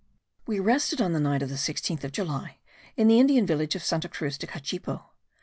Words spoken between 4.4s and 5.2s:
Cachipo.